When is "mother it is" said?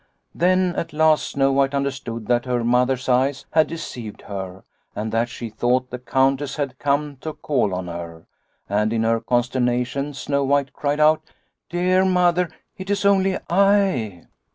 12.03-13.05